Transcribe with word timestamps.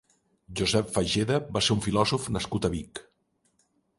Josep 0.59 0.87
Fageda 0.95 1.37
va 1.57 1.63
ser 1.67 1.77
un 1.77 1.83
filòsof 1.87 2.27
nascut 2.37 2.67
a 2.69 2.71
Vic. 2.79 3.03